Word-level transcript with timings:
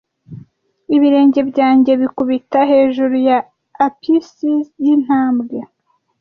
Ibirenge 0.95 1.39
byanjye 1.49 1.91
bikubita 2.01 2.59
hejuru 2.71 3.15
ya 3.27 3.37
apices 3.87 4.65
yintambwe, 4.83 5.57